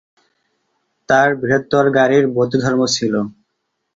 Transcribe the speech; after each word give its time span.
তার 1.09 1.29
"বৃহত্তর 1.41 1.85
গাড়ির 1.97 2.25
বৌদ্ধধর্ম" 2.35 2.81
ছিল। 2.95 3.13